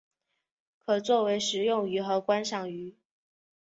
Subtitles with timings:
[0.79, 2.95] 可作为食用鱼和观赏鱼。